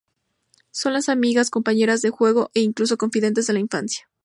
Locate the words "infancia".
3.59-4.09